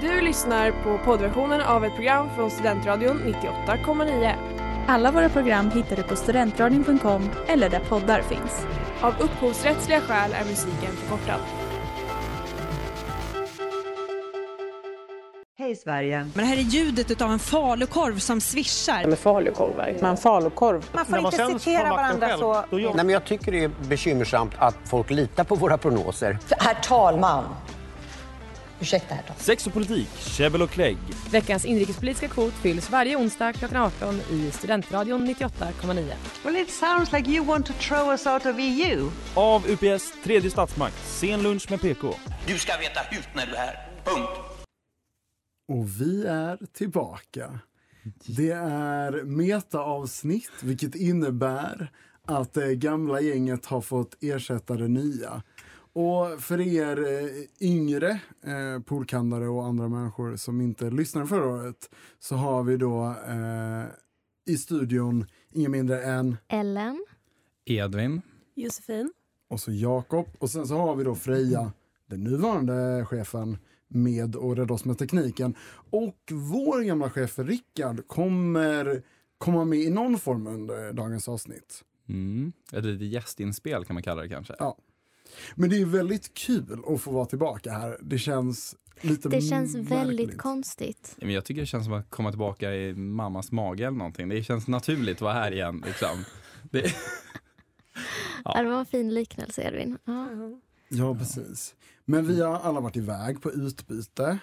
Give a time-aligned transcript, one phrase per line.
[0.00, 3.34] Du lyssnar på poddversionen av ett program från Studentradion
[3.66, 4.34] 98,9.
[4.88, 8.66] Alla våra program hittar du på studentradion.com eller där poddar finns.
[9.00, 11.40] Av upphovsrättsliga skäl är musiken förkortad.
[15.58, 16.18] Hej Sverige!
[16.18, 19.06] Men det här är ljudet av en falukorv som svischar.
[19.06, 19.96] Med falukorvar.
[20.00, 20.84] Men falukorv.
[20.92, 22.64] Man får inte citera varandra så.
[22.70, 26.38] Nej, men jag tycker det är bekymmersamt att folk litar på våra prognoser.
[26.58, 27.44] Herr talman!
[28.80, 29.42] Ursäkta herr talman.
[29.42, 30.98] Sex och politik, käbbel och klägg.
[31.30, 36.12] Veckans inrikespolitiska kvot fylls varje onsdag klockan 18 i Studentradion 98,9.
[36.44, 39.10] Well it sounds like you want to throw us out of EU.
[39.34, 42.14] Av UPS tredje statsmakt, sen lunch med PK.
[42.46, 43.88] Du ska veta hut när du är här.
[44.04, 44.30] Punkt.
[45.68, 47.58] Och vi är tillbaka.
[48.26, 51.90] Det är meta-avsnitt, vilket innebär
[52.26, 55.42] att det gamla gänget har fått ersätta det nya.
[55.98, 61.90] Och för er eh, yngre eh, poolkandare och andra människor som inte lyssnade förra året
[62.18, 63.84] så har vi då eh,
[64.54, 67.06] i studion ingen mindre än Ellen.
[67.64, 68.22] Edvin.
[68.54, 69.12] Josefin.
[69.48, 71.72] och så Jakob och sen så har vi då Freja,
[72.06, 75.54] den nuvarande chefen med och rädda oss med tekniken.
[75.90, 79.02] Och vår gamla chef Rickard kommer
[79.38, 81.84] komma med i någon form under dagens avsnitt.
[82.08, 82.52] Mm.
[82.72, 84.54] Ett litet gästinspel kan man kalla det kanske.
[84.58, 84.76] Ja.
[85.54, 87.98] Men det är väldigt kul att få vara tillbaka här.
[88.02, 89.92] Det känns lite Det känns märkligt.
[89.98, 91.14] väldigt konstigt.
[91.18, 94.28] Men jag tycker det känns som att komma tillbaka i mammas mage eller någonting.
[94.28, 95.82] Det känns naturligt att vara här igen.
[95.86, 96.24] Liksom.
[96.70, 96.94] Det,
[98.44, 98.62] Ja.
[98.62, 99.98] Det var en fin liknelse Edvin.
[100.04, 100.28] Ja.
[100.88, 101.74] Ja, precis.
[102.04, 104.38] Men vi har alla varit iväg på utbyte.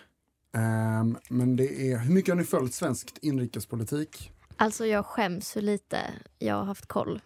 [0.57, 4.31] Ehm, men det är, hur mycket har ni följt svensk inrikespolitik?
[4.57, 5.97] Alltså jag skäms hur lite
[6.39, 7.21] jag har haft koll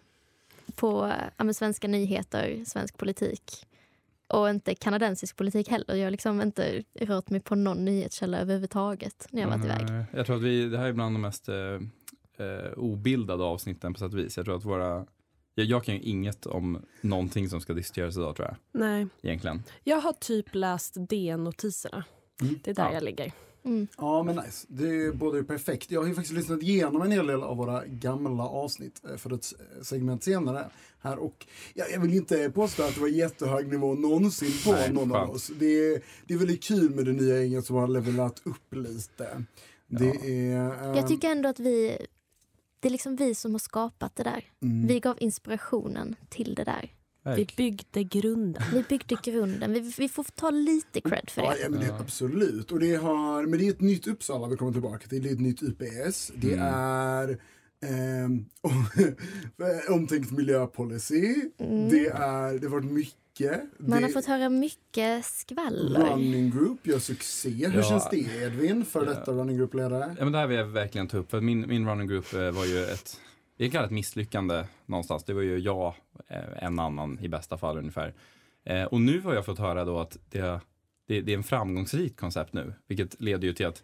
[0.70, 3.66] på ja, men svenska nyheter, svensk politik
[4.26, 5.94] och inte kanadensisk politik heller.
[5.94, 10.04] Jag har liksom inte rört mig på någon nyhetskälla överhuvudtaget när jag varit iväg.
[10.12, 11.56] Jag tror att vi, det här är bland de mest eh,
[12.46, 14.36] eh, obildade avsnitten på sätt och vis.
[14.36, 15.06] Jag tror att våra
[15.54, 18.56] jag, jag kan ju inget om någonting som ska diskuteras idag tror jag.
[18.80, 19.06] Nej.
[19.22, 19.62] Egentligen.
[19.84, 22.04] Jag har typ läst DN-notiserna.
[22.64, 22.92] Det är där Ja.
[22.94, 23.32] jag ligger.
[23.98, 24.66] Ja, men nice.
[24.70, 25.90] Det är både perfekt.
[25.90, 29.34] Jag har ju faktiskt lyssnat igenom en hel del av våra gamla avsnitt eh, för
[29.34, 33.94] ett segment senare här och ja, jag vill inte påstå att det var jättehög nivå
[33.94, 35.34] någonsin på Nej, någon av skönt.
[35.34, 35.50] oss.
[35.58, 39.44] Det är, det är väldigt kul med det nya gänget som har levelat upp lite.
[39.86, 40.08] Det
[40.50, 40.90] är...
[40.90, 41.96] eh, Jag tycker ändå att vi,
[42.80, 44.44] det är liksom vi som har skapat det där.
[44.62, 44.86] Mm.
[44.86, 46.92] Vi gav inspirationen till det där.
[47.36, 48.62] Vi byggde grunden.
[48.74, 49.72] Vi byggde grunden.
[49.72, 51.60] Vi, vi får ta lite cred för Ja, det.
[51.62, 52.72] ja, men det absolut.
[52.72, 55.22] Och det har, men det är ett nytt Uppsala vi kommer tillbaka till.
[55.22, 56.32] Det är ett nytt UPS.
[56.34, 56.66] Det Mm.
[56.74, 57.38] är
[57.86, 58.44] ehm,
[59.88, 61.34] omtänkt miljöpolicy.
[61.58, 61.88] Mm.
[61.88, 63.62] Det, är, det har varit mycket.
[63.78, 66.10] Man det, har fått höra mycket skvaller.
[66.10, 67.48] Running Group gör succé.
[67.68, 67.82] Hur Ja.
[67.82, 69.10] känns det Edvin, för Ja.
[69.10, 70.14] detta Running Group-ledare?
[70.18, 71.30] Ja, men det här vill jag verkligen ta upp.
[71.30, 73.20] För min, min running group eh, var ju ett,
[73.60, 75.24] det är klart ett misslyckande någonstans.
[75.24, 75.94] Det var ju jag,
[76.28, 78.14] eh, en annan i bästa fall ungefär.
[78.64, 80.60] Eh, och nu har jag fått höra då att det,
[81.06, 82.74] det, det är en framgångsrikt koncept nu.
[82.86, 83.82] Vilket leder ju till att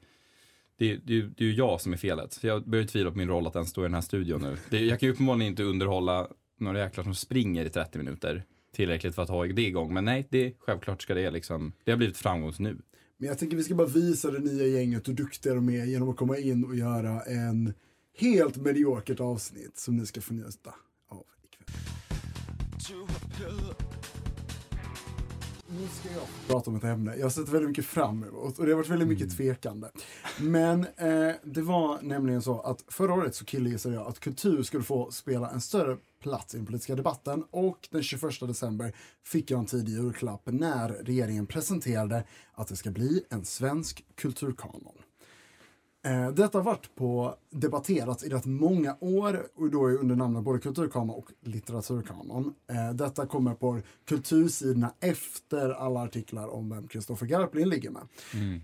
[0.78, 2.32] det, det, det är ju jag som är felet.
[2.32, 4.56] Så jag börjar tvivla på min roll att ens stå i den här studion nu.
[4.70, 9.14] Det, jag kan ju uppenbarligen inte underhålla några jäklar som springer i 30 minuter tillräckligt
[9.14, 9.94] för att ha det igång.
[9.94, 12.78] Men nej, det, självklart ska det liksom, det har blivit framgångs nu.
[13.16, 16.08] Men jag tänker vi ska bara visa det nya gänget hur duktiga de är genom
[16.08, 17.75] att komma in och göra en
[18.16, 20.75] helt mediokert avsnitt som ni ska få njuta
[21.09, 21.66] av ikväll.
[25.69, 28.66] Nu ska jag prata om ett ämne jag har sett väldigt mycket fram emot och
[28.66, 29.88] det har varit väldigt mycket tvekande.
[30.41, 34.84] Men eh, det var nämligen så att förra året så killgissade jag att kultur skulle
[34.84, 38.93] få spela en större plats i den politiska debatten och den 21 december
[39.25, 42.25] fick jag en tidig julklapp när regeringen presenterade
[42.55, 45.03] att det ska bli en svensk kulturkanon.
[46.06, 50.43] Eh, detta har varit på, debatterats i rätt många år och då är under namnet
[50.43, 52.55] både kulturkanon och litteraturkanon.
[52.71, 58.03] Eh, detta kommer på kultursidorna efter alla artiklar om vem Kristoffer Garplind ligger med.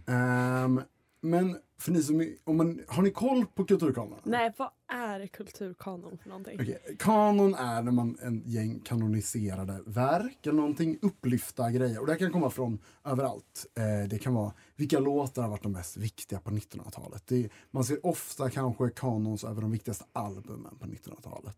[0.06, 0.80] Ehm,
[1.24, 4.18] men för ni som, är- om man, har ni koll på kulturkanon?
[4.24, 6.58] Nej, vad är kulturkanon för någonting?
[6.60, 12.00] Okej, Kanon är när man en gäng kanoniserade verk eller någonting, upplyfta grejer.
[12.00, 13.66] Och det kan komma från överallt.
[13.78, 17.22] Eh, det kan vara vilka låtar har varit de mest viktiga på 1900-talet.
[17.26, 21.56] Det, man ser ofta kanske kanons över de viktigaste albumen på 1900-talet.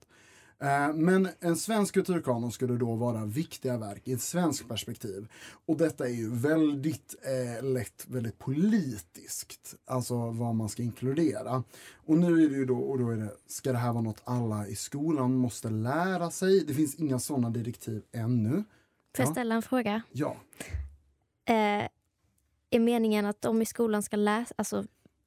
[0.62, 5.28] Eh, Men en svensk kulturkanon skulle då vara viktiga verk i ett svenskt perspektiv.
[5.66, 11.64] Och detta är ju väldigt eh, lätt väldigt politiskt, alltså vad man ska inkludera.
[12.06, 14.22] Och nu är det ju då, och då är det, ska det här vara något
[14.24, 16.64] alla i skolan måste lära sig?
[16.66, 18.64] Det finns inga sådana direktiv ännu.
[19.16, 20.02] Får jag ställa en fråga?
[20.12, 20.36] Ja.
[21.48, 21.88] Eh,
[22.70, 24.84] är meningen att de i skolan ska läsa, alltså,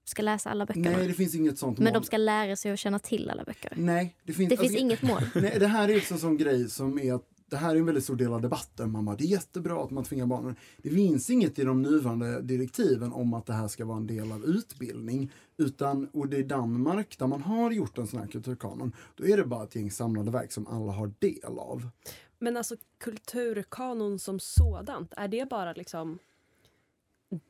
[0.09, 0.98] ska läsa alla böckerna?
[0.98, 2.01] Nej, det finns inget sånt Men mål.
[2.01, 3.74] de ska lära sig att känna till alla böcker?
[3.75, 5.21] Nej, det finns, Det finns inget mål?
[5.36, 7.86] Nej, det här är också en sån grej som är att det här är en
[7.86, 8.92] väldigt stor del av debatten.
[8.92, 10.56] Man bara, det är jättebra att man tvingar barnen.
[10.77, 14.31] Det finns inget i de nuvarande direktiven om att det här ska vara en del
[14.31, 15.31] av utbildning.
[15.57, 18.95] Utan, och det är Danmark där man har gjort en sån här kulturkanon.
[19.15, 21.89] Då är det bara ett gäng samlade verk som alla har del av.
[22.39, 26.19] Men alltså kulturkanon som sådant, är det bara liksom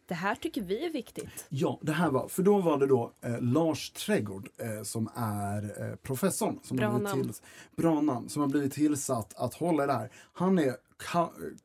[0.07, 1.45] det här tycker vi är viktigt.
[1.49, 5.89] Ja, det här var, för då var det då eh, Lars Trädgård eh, som är
[5.89, 6.59] eh, professorn.
[6.63, 7.23] Som Bra har blivit namn.
[7.23, 7.41] Till,
[7.77, 8.29] bra namn.
[8.29, 10.11] Som har blivit tillsatt att hålla det här.
[10.33, 10.75] Han är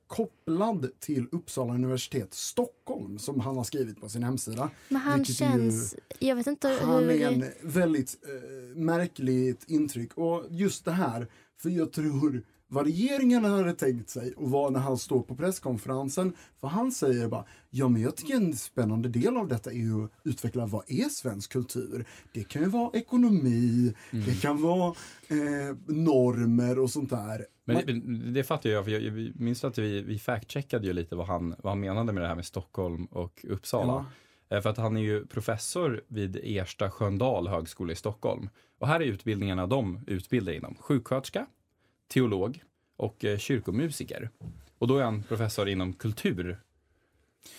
[0.07, 4.71] kopplad till Uppsala universitet Stockholm som han har skrivit på sin hemsida.
[4.89, 5.95] Men han är ju- känns...
[6.19, 7.11] Jag vet inte Han hur...
[7.11, 10.15] är en väldigt eh, märkligt intryck.
[10.15, 11.27] Och just det här,
[11.59, 12.43] för jag tror
[12.73, 16.33] vad regeringen hade tänkt sig och vad när han står på presskonferensen.
[16.61, 20.05] För han säger bara, ja men jag tycker en spännande del av detta är ju
[20.05, 22.05] att utveckla vad är svensk kultur.
[22.33, 24.95] Det kan ju vara ekonomi, det kan vara
[25.29, 27.47] eh, normer och sånt där.
[27.65, 31.17] Men det, det fattar jag, för jag, jag minns att vi, vi fact-checkade ju lite
[31.17, 34.07] vad han, vad han menade med det här med Stockholm och Uppsala.
[34.51, 38.49] Eh, För att han är ju professor vid Ersta Sköndal högskola i Stockholm.
[38.79, 40.75] Och här är utbildningarna de utbildar inom.
[40.75, 41.47] Sjuksköterska,
[42.13, 42.63] teolog
[42.97, 44.31] och eh, kyrkomusiker.
[44.79, 46.61] Och då är han professor inom kultur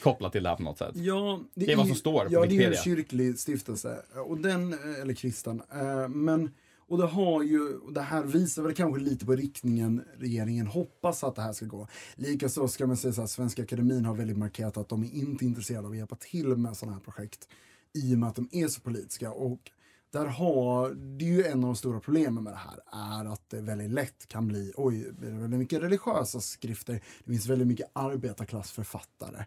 [0.03, 0.91] kopplat till det här på något sätt.
[0.95, 2.81] Ja, Det är vad som står på ja, det är en Wikipedia.
[2.83, 5.61] kyrklig stiftelse, och den, eh, eller kristen.
[5.71, 10.67] eh, Men, och det har ju, det här visar väl kanske lite på riktningen regeringen
[10.67, 11.87] hoppas att det här ska gå.
[12.15, 15.45] Likaså ska man säga så här, Svenska Akademin har väldigt markerat att de är inte
[15.45, 17.47] intresserade av att hjälpa till med sådana här projekt.
[17.93, 19.31] I och med att de är så politiska.
[19.31, 19.71] Och
[20.13, 22.79] där har, det är ju en av de stora problemen med det här,
[23.19, 26.93] är att det väldigt lätt kan bli, oj, det är väldigt mycket religiösa skrifter,
[27.23, 29.45] det finns väldigt mycket arbetarklassförfattare.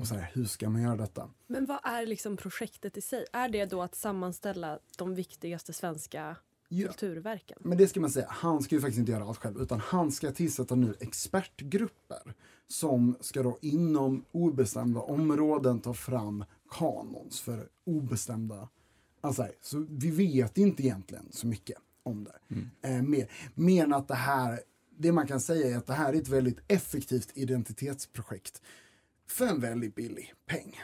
[0.00, 1.28] Och så här, hur ska man göra detta?
[1.46, 3.24] Men vad är liksom projektet i sig?
[3.32, 6.36] Är det då att sammanställa de viktigaste svenska
[6.68, 6.88] Ja.
[6.88, 7.58] kulturverken?
[7.60, 10.12] Men det ska man säga, han ska ju faktiskt inte göra allt själv utan han
[10.12, 12.34] ska tillsätta nu expertgrupper
[12.68, 18.68] som ska då inom obestämda områden ta fram kanons för obestämda
[19.20, 22.88] Alltså, så vi vet inte egentligen så mycket om det.
[22.88, 24.60] Eh, mer, mer än att det här,
[24.98, 28.62] det man kan säga är att det här är ett väldigt effektivt identitetsprojekt
[29.28, 30.74] för en väldigt billig peng.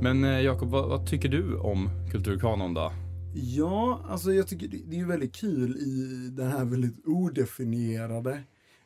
[0.00, 2.92] Men eh, Jakob, vad, vad tycker du om kulturkanon då?
[3.34, 8.32] Ja, alltså jag tycker det, det är väldigt kul i den här väldigt odefinierade.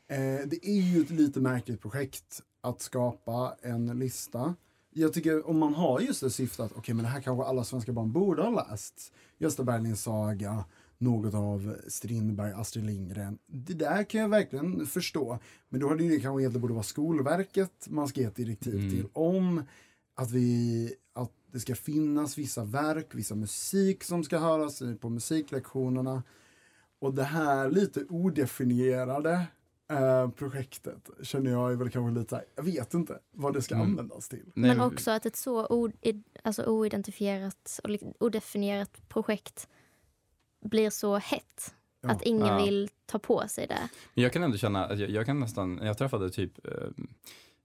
[0.09, 4.55] Eh, det är ju ett lite märkligt projekt att skapa en lista.
[4.93, 7.65] Jag tycker om man har just det syftet att okej, men det här kanske alla
[7.65, 9.12] svenska barn borde ha läst.
[9.39, 10.65] Gösta Berlings saga,
[10.99, 13.39] något av Strindberg, Astrid Lindgren.
[13.47, 15.39] Det där kan jag verkligen förstå.
[15.69, 18.91] Men då hade det kanske egentligen borde vara Skolverket man ska ge ett direktiv Mm.
[18.91, 19.62] till om
[20.15, 26.23] att, vi, att det ska finnas vissa verk, vissa musik som ska höras på musiklektionerna.
[26.99, 29.47] Och det här lite odefinierade
[29.91, 33.63] eh, projektet känner jag är väl kanske lite, så här, jag vet inte vad det
[33.63, 33.87] ska Mm.
[33.87, 34.45] användas till.
[34.55, 35.91] Nej, Men också att ett så o,
[36.45, 37.91] alltså oidentifierat och
[38.27, 39.69] odefinierat projekt
[40.65, 41.75] blir så hett.
[42.01, 42.11] Ja.
[42.11, 42.65] Att ingen Ja.
[42.65, 43.89] vill ta på sig det.
[44.15, 46.73] Men jag kan ändå känna, att jag, jag kan nästan, jag träffade typ eh,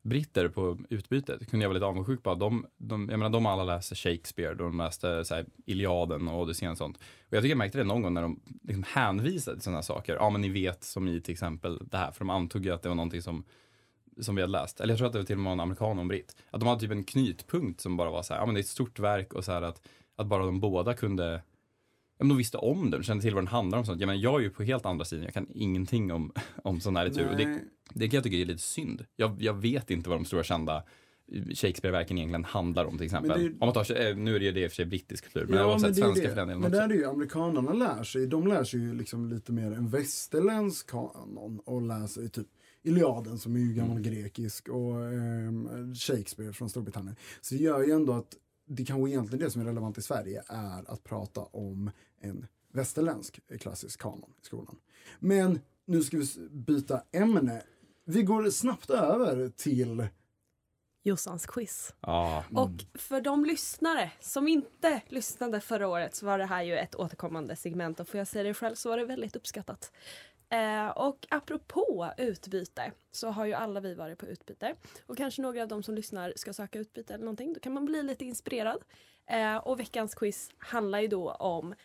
[0.06, 2.32] britter på utbytet, kunde jag vara lite avundsjuk på.
[2.32, 6.42] att De, de, jag menar, de alla läste Shakespeare, de läste så här, Iliaden och
[6.42, 6.98] Odysseen och sånt.
[6.98, 10.16] Och jag tycker jag märkte det någon gång när de liksom hänvisade till sådana saker.
[10.16, 12.82] Ja, men ni vet som i till exempel det här, för de antog ju att
[12.82, 13.44] det var någonting som
[14.20, 15.98] som vi hade läst, eller jag tror att det var till och med en amerikan
[15.98, 18.46] och en britt, att de hade typ en knytpunkt som bara var så här, ja
[18.46, 19.82] men det är ett stort verk och så här att,
[20.16, 21.42] att bara de båda kunde,
[22.20, 24.02] men de visste om det, de kände till vad den handlar om sånt.
[24.02, 26.32] Ja men jag är ju på helt andra sidan, jag kan ingenting om,
[26.64, 27.32] om sån här litteratur.
[27.32, 27.60] Och det,
[27.94, 29.06] det kan jag tycka är lite synd.
[29.16, 30.84] Jag, jag vet inte vad de stora kända
[31.54, 33.44] Shakespeare-verken egentligen handlar om till exempel.
[33.44, 35.48] Det- Om man tar, eh, nu är det, det i och för sig brittisk kultur,
[35.50, 36.30] men Ja, oavsett det svenska det.
[36.30, 36.78] för den delen Men också.
[36.80, 39.88] där är det ju amerikanerna lär sig, de lär sig ju liksom lite mer en
[39.90, 42.48] västerländsk kanon och läser ju typ
[42.84, 47.16] Iliaden som är ju gammal grekisk och ehm, Shakespeare från Storbritannien.
[47.42, 50.44] Så det gör ju ändå att det kanske egentligen det som är relevant i Sverige
[50.48, 54.80] är att prata om en västerländsk klassisk kanon i skolan.
[55.20, 57.64] Men nu ska vi byta ämne.
[58.06, 60.08] Vi går snabbt över till
[61.04, 61.94] Jossans quiz.
[62.00, 66.78] Ja, Och för de lyssnare som inte lyssnade förra året så var det här ju
[66.78, 69.92] ett återkommande segment och får jag säga det själv så var det väldigt uppskattat.
[70.50, 74.76] Eh, och apropå utbyte så har ju alla vi varit på utbyte
[75.06, 77.54] och kanske några av de som lyssnar ska söka utbyte eller någonting.
[77.54, 78.82] Då kan man bli lite inspirerad.
[79.28, 81.76] Eh, och veckans quiz handlar ju då om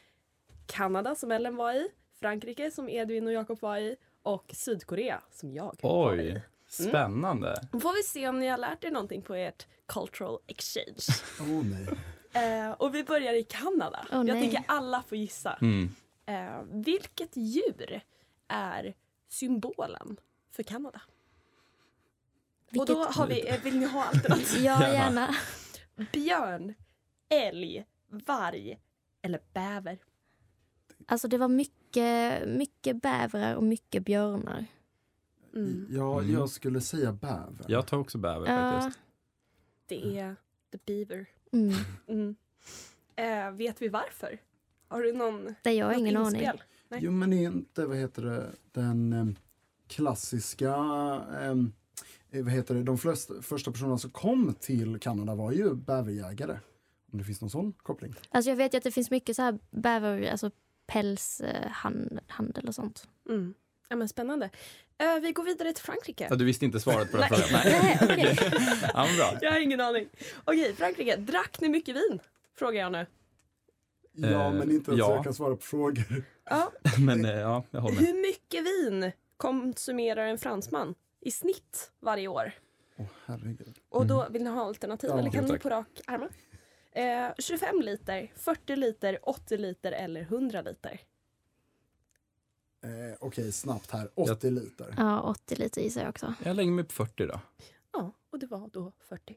[0.67, 1.88] Kanada som Ellen var i,
[2.21, 6.33] Frankrike som Edvin och Jakob var i och Sydkorea som jag var i.
[6.33, 6.43] oj.
[6.69, 7.69] Spännande.
[7.73, 11.07] Då får vi se om ni har lärt er någonting på ert cultural exchange.
[11.40, 11.87] Åh nej.
[12.33, 14.07] Eh, och vi börjar i Kanada.
[14.12, 14.40] Åh, Jag nej.
[14.40, 15.59] tänker alla får gissa.
[15.61, 15.90] Mm.
[16.26, 18.00] Eh, vilket djur
[18.50, 18.95] är
[19.28, 21.00] symbolen för Kanada?
[22.78, 24.61] Och då Vilket- har vi, eh, vill ni ha alternativ?
[24.64, 25.35] Ja, gärna.
[26.12, 26.75] Björn,
[27.28, 28.78] älg, varg
[29.23, 29.99] eller bäver?
[31.07, 34.66] Alltså det var mycket, mycket bävrar och mycket björnar.
[35.54, 35.87] Mm.
[35.90, 36.33] Ja, Mm.
[36.35, 37.64] jag skulle säga bäver.
[37.69, 38.80] Jag tar också bäver Ja.
[38.80, 38.99] faktiskt.
[39.87, 40.37] Det är
[40.73, 41.26] the beaver.
[41.52, 41.75] Mm.
[42.09, 42.37] Mm.
[43.16, 44.38] Eh, vet vi varför?
[44.88, 46.50] Har du någon Det jag har ingen aning.
[46.90, 47.00] Nej.
[47.02, 49.37] Jo men är inte, vad heter det, den em,
[49.88, 50.75] klassiska,
[51.40, 51.73] em,
[52.30, 56.59] eh, vad heter det, de flesta, första personerna som kom till Kanada var ju bäverjägare.
[57.12, 58.14] Om det finns någon sån koppling.
[58.30, 60.50] Alltså jag vet ju att det finns mycket så här bäver, alltså
[60.87, 63.09] pälshandel och sånt.
[63.28, 63.54] Mm.
[63.88, 64.50] Ja, men spännande.
[64.99, 66.26] Eh, vi går vidare till Frankrike.
[66.30, 67.40] Ja, du visste inte svaret på den Nej.
[67.40, 67.62] frågan?
[67.82, 68.38] Nej, okej.
[68.94, 69.38] ja, men bra.
[69.40, 70.09] Jag har ingen aning.
[70.44, 71.16] Okej, Frankrike.
[71.16, 72.20] Drack ni mycket vin?
[72.59, 73.06] Frågar jag nu.
[74.12, 75.14] Ja, Eh, men inte ens ja.
[75.14, 76.25] jag kan svara på frågor.
[76.45, 76.73] Ja.
[76.99, 78.07] Men eh, ja, jag håller med.
[78.07, 82.52] Hur mycket vin konsumerar en fransman i snitt varje år?
[82.97, 83.79] Åh herregud.
[83.88, 86.29] Och då vill ni ha alternativ Ja, eller kan jo, ni på rak arm?
[86.93, 91.00] Eh, 25 liter, 40 liter, 80 liter eller 100 liter?
[92.83, 94.11] Eh, Okej, snabbt här.
[94.14, 94.95] 80 liter.
[94.97, 96.35] Ja, 80 liter gissar jag också.
[96.45, 97.40] Jag lägger mig på 40 då.
[97.93, 99.37] Ja, och det var då 40.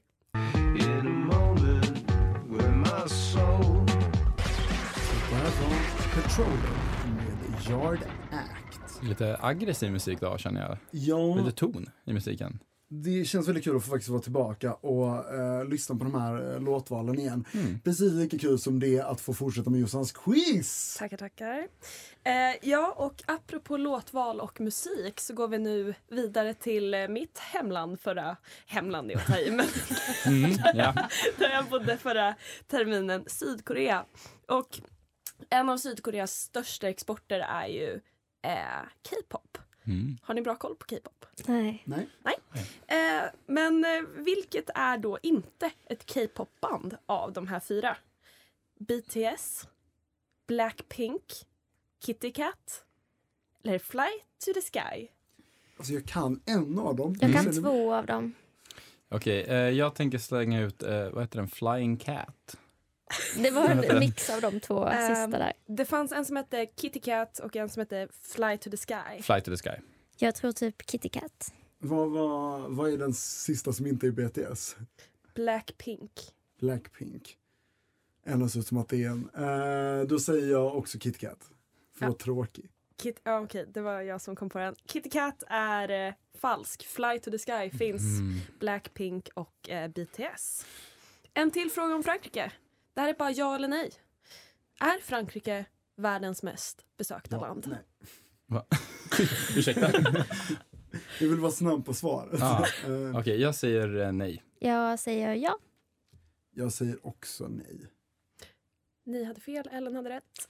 [6.14, 6.78] Petroleum
[7.16, 8.00] med Yard
[8.32, 9.04] Act.
[9.04, 10.78] Lite aggressiv musik då känner jag.
[10.92, 12.60] Ja, Lite ton i musiken.
[12.90, 16.54] det känns väldigt kul att få faktiskt vara tillbaka och eh, lyssna på de här
[16.54, 17.46] eh, låtvalen igen.
[17.54, 17.80] Mm.
[17.80, 20.96] Precis lika kul som det är att få fortsätta med Jossans quiz.
[21.00, 21.68] Tackar, tackar.
[22.24, 22.34] Eh,
[22.70, 28.00] ja, och apropå låtval och musik så går vi nu vidare till eh, mitt hemland
[28.00, 28.38] förra...
[28.68, 29.66] Hemland är att ta i, men
[30.26, 30.94] Mm, ja.
[31.38, 32.36] där jag bodde förra
[32.68, 34.06] terminen, Sydkorea.
[34.48, 34.80] Och
[35.50, 38.00] en av Sydkoreas största exporter är ju
[38.42, 39.58] eh, K-pop.
[39.86, 40.18] Mm.
[40.22, 41.26] Har ni bra koll på K-pop?
[41.46, 41.84] Nej.
[41.86, 42.38] Nej.
[42.88, 47.98] Eh, men eh, vilket är då inte ett K-pop-band av de här fyra?
[48.80, 49.68] BTS,
[50.48, 51.24] Blackpink,
[52.06, 52.86] Kitty Kat
[53.64, 54.10] eller Fly
[54.46, 55.08] to the Sky?
[55.78, 57.16] Alltså jag kan en av dem.
[57.22, 58.34] Jag kan känner- två av dem.
[59.10, 62.58] Okej, eh, jag tänker slänga ut, eh, vad heter den, Flying Cat?
[63.44, 65.54] Det var en mix av de två Ehm, sista där.
[65.66, 69.22] Det fanns en som hette Kitty Kat och en som hette Fly to the Sky.
[69.22, 69.82] Fly to the Sky.
[70.18, 71.54] Jag tror typ Kitty Kat.
[71.80, 74.76] Vad, vad, vad är den sista som inte är BTS?
[75.36, 76.12] Blackpink.
[76.60, 77.38] Blackpink.
[78.26, 79.30] Ändå ser ut som att det är en.
[80.02, 81.50] Eh, då säger jag också KitKat.
[81.98, 82.70] För att vara tråkig.
[83.02, 84.76] Kit, ja, okej, det var jag som kom på den.
[84.88, 86.86] Kitty Kat är eh, falsk.
[86.88, 88.40] Fly to the Sky finns Mm.
[88.60, 90.66] Blackpink och eh, BTS.
[91.34, 92.52] En till fråga om Frankrike.
[92.94, 93.92] Det här är bara ja eller nej.
[94.80, 97.66] Är Frankrike världens mest besökta land?
[97.68, 97.80] Nej.
[98.46, 98.66] Va?
[99.56, 99.92] Ursäkta?
[101.20, 102.42] Jag vill vara snabb på svaret.
[102.42, 104.44] Ah, Eh, Okej, jag säger eh, nej.
[104.60, 105.58] Jag säger ja.
[106.56, 107.88] jag säger också nej.
[109.06, 110.50] Ni hade fel, Ellen hade rätt.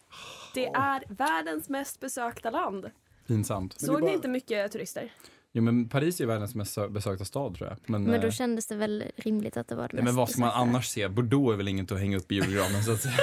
[0.54, 2.92] Det är världens mest besökta land.
[3.28, 3.80] Pinsamt.
[3.80, 5.14] Såg är ni bara- inte mycket turister?
[5.56, 7.78] Jo men Paris är världens mest sö- besökta stad tror jag.
[7.86, 10.30] Men, Men då eh, kändes det väl rimligt att det var det nej, men vad
[10.30, 11.08] ska man annars se?
[11.08, 13.16] Bordeaux är väl inget att hänga upp i julgranen så att säga.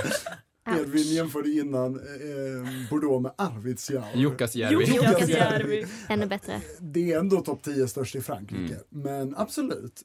[0.80, 4.04] Edvin jämförde innan eh, Bordeaux med Arvidsjaur.
[4.14, 4.84] Jukkasjärvi.
[4.84, 5.87] Jukkasjärvi.
[6.08, 6.60] Ännu bättre.
[6.80, 8.75] Det är ändå topp 10 störst i Frankrike.
[8.75, 8.78] Mm.
[8.90, 10.02] Men absolut.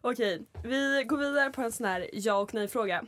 [0.00, 3.04] Okej, vi går vidare på en sån här ja och nej-fråga.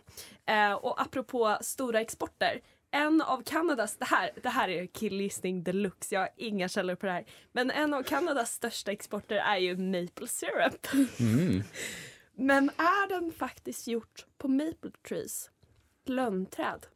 [0.48, 2.60] Eh, och apropå stora exporter.
[2.94, 7.06] En av Kanadas, det här, det här är killgissning deluxe, jag har inga källor på
[7.06, 7.24] det här.
[7.52, 10.86] Men en av Kanadas största exporter är ju maple syrup.
[11.20, 11.62] Mm.
[12.34, 15.50] Men är den faktiskt gjort på maple trees?
[16.04, 16.86] Lönnträd.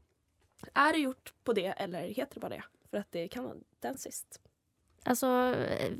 [0.74, 2.64] Är det gjort på det eller heter det bara det?
[2.90, 4.40] För att det är kanadensiskt.
[5.04, 5.92] Alltså, eh,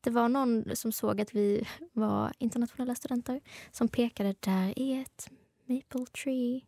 [0.00, 3.40] det var någon som såg att vi var internationella studenter
[3.70, 5.30] som pekade där är ett
[5.64, 6.60] maple tree.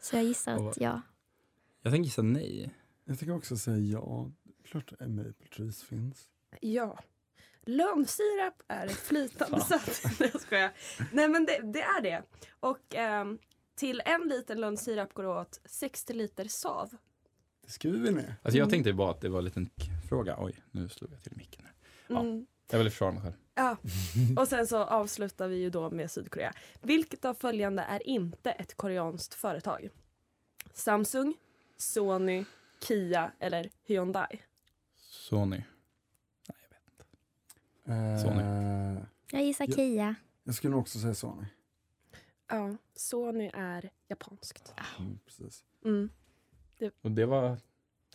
[0.00, 1.00] Så jag gissar att ja.
[1.82, 2.74] Jag tänker gissa nej.
[3.04, 4.30] Jag tänker också säga ja.
[4.64, 6.30] Klart Maple Trees finns.
[6.60, 6.98] Ja.
[7.62, 10.00] Lönnsirap är ett flytande sött.
[10.20, 10.72] Nej jag skojar.
[11.12, 12.22] Nej men det, det är det.
[12.60, 13.38] Och ehm,
[13.74, 16.90] till en liter lönnsirap går det åt 60 liter sav.
[17.64, 18.36] Det skriver vi ner.
[18.42, 19.70] Alltså jag tänkte bara att det var en liten
[20.08, 20.36] fråga.
[20.38, 21.64] Oj, nu slog jag till micken.
[21.64, 21.74] här.
[22.08, 22.20] Ja.
[22.20, 22.46] Mm.
[22.70, 23.34] Jag vill försvara mig själv.
[23.54, 23.76] Ja.
[24.42, 26.52] Och sen så avslutar vi ju då med Sydkorea.
[26.82, 29.88] Vilket av följande är inte ett koreanskt företag?
[30.74, 31.34] Samsung,
[31.80, 32.44] Sony,
[32.80, 34.42] Kia eller Hyundai?
[34.96, 35.62] Sony.
[37.84, 38.42] Eh, Sony.
[39.30, 39.66] Jag gissar.
[39.66, 40.14] Kia.
[40.44, 41.46] Jag skulle nog också säga Sony.
[42.48, 44.74] Ja, Sony är japanskt.
[44.98, 45.64] Mm, precis.
[45.84, 46.10] Mm.
[47.02, 47.56] Och det var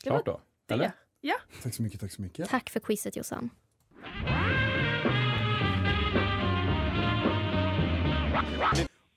[0.02, 0.42] klart då?
[0.68, 0.92] Eller?
[1.22, 1.36] Ja.
[1.64, 2.50] Tack så mycket, tack så mycket.
[2.50, 3.50] Tack för quizet Jossan.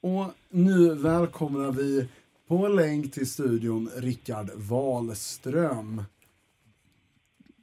[0.01, 2.09] Och nu välkomnar vi
[2.49, 6.05] på länk till studion Rickard Wahlström.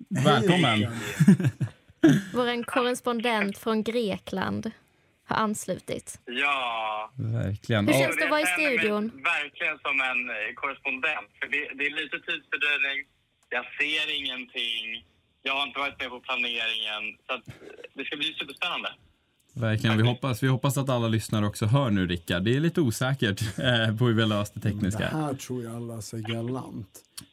[0.10, 0.64] Välkommen.
[0.64, 0.90] Hej.
[2.34, 4.72] Vår korrespondent från Grekland
[5.26, 6.20] har anslutit.
[6.26, 7.12] Ja.
[7.16, 7.88] Verkligen.
[7.88, 9.12] Hur känns det att vara i studion?
[9.24, 11.30] Verkligen som en eh, korrespondent.
[11.40, 12.98] För det, det är lite tidsfördröjning.
[13.50, 15.06] Jag ser ingenting.
[15.42, 17.04] Jag har inte varit med på planeringen.
[17.28, 17.54] Så att, eh,
[17.96, 18.90] det ska bli superspännande.
[19.54, 19.98] Verkligen.
[19.98, 22.44] Vi hoppas, vi hoppas att alla lyssnare också hör nu, Rickard.
[22.44, 25.08] Det är lite osäkert eh, på hur vi har löst det Det tekniska.
[25.08, 26.88] här tror jag alla säger galant.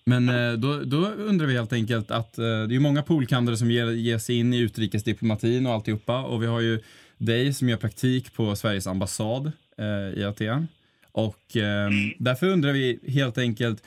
[0.04, 3.70] Men eh, då, då undrar vi helt enkelt att eh, det är många poolkandare som
[3.70, 6.22] ger, ger sig in i utrikesdiplomatin och alltihopa.
[6.22, 6.80] Och vi har ju
[7.18, 10.68] dig som gör praktik på Sveriges ambassad eh, i Aten.
[11.12, 13.82] Och eh, därför undrar vi helt enkelt,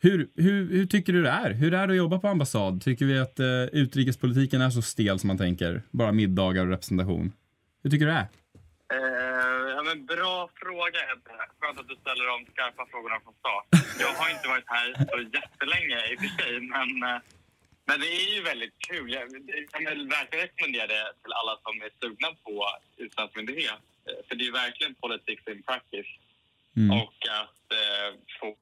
[0.00, 1.50] hur, hur, hur tycker du det är?
[1.54, 2.82] Hur är det att jobba på ambassad?
[2.82, 5.82] Tycker vi att eh, utrikespolitiken är så stel som man tänker?
[5.90, 7.32] Bara middagar och representation.
[7.82, 8.28] Hur tycker du det är?
[8.96, 11.30] Eh, ja, men bra fråga, Ebbe.
[11.60, 13.66] Skönt att du ställer de skarpa frågorna från start.
[14.00, 17.20] Jag har inte varit här så jättelänge i och för sig, men, eh,
[17.84, 19.12] men det är ju väldigt kul.
[19.12, 22.54] Jag, jag kan väl verkligen rekommendera det till alla som är sugna på
[22.96, 23.82] utlandsmyndighet.
[24.06, 26.12] Eh, För det är verkligen politics in practice.
[26.76, 26.90] Mm.
[27.00, 28.08] Och att eh,
[28.40, 28.56] få,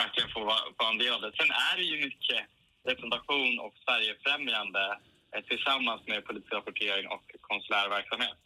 [0.00, 1.32] verkligen få vara en del av det.
[1.36, 2.42] Sen är det ju mycket
[2.84, 4.98] representation och Sverigefrämjande
[5.42, 8.36] tillsammans med politisk rapportering och konsulär verksamhet.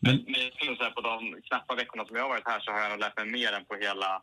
[0.00, 2.70] Men, men jag nog säga på de knappa veckorna som jag har varit här så
[2.72, 4.22] har jag nog lärt mig mer än på hela,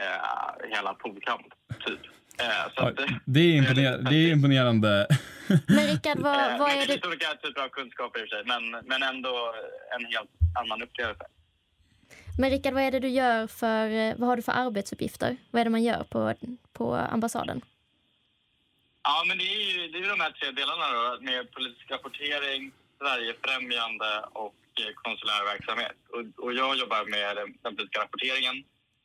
[0.00, 1.46] eh, hela polkamp,
[1.86, 2.00] typ.
[2.42, 5.06] Eh, så Ja, att, eh, det, är imponer- det är imponerande.
[5.68, 6.92] Men Rickard, vad, eh, vad är det det?
[6.92, 9.54] finns olika typer av kunskaper i och för sig, men, men ändå
[9.98, 10.30] en helt
[10.60, 11.24] annan upplevelse.
[12.38, 15.36] Men Rickard, vad är det du gör för, eh, vad har du för arbetsuppgifter?
[15.50, 16.34] Vad är det man gör på,
[16.72, 17.60] på ambassaden?
[19.08, 21.90] Ja, men det är ju det är ju de här tre delarna då, med politisk
[21.90, 24.12] rapportering, Sverigefrämjande
[24.44, 25.98] och eh, konsulär verksamhet.
[26.14, 28.56] Och, och jag jobbar med den, den politiska rapporteringen.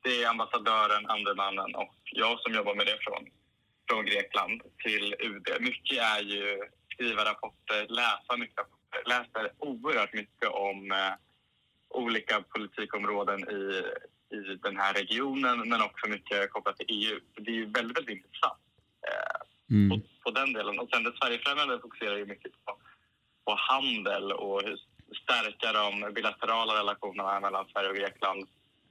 [0.04, 3.24] Det är ambassadören, andre mannen och jag som jobbar med det från,
[3.90, 5.48] från Grekland till UD.
[5.60, 6.44] Mycket är ju
[6.94, 9.02] skriva rapporter, läsa mycket rapporter.
[9.14, 11.14] Läser oerhört mycket om eh,
[11.90, 13.62] olika politikområden i,
[14.36, 17.20] i den här regionen men också mycket kopplat till EU.
[17.36, 18.61] Så det är ju väldigt, väldigt intressant
[19.72, 19.90] Mm.
[19.90, 20.80] på, på den delen.
[20.80, 22.72] Och sen det Sverigefrämjande fokuserar ju mycket på,
[23.46, 24.78] på handel och hur
[25.24, 28.48] stärka de bilaterala relationerna mellan Sverige och Grekland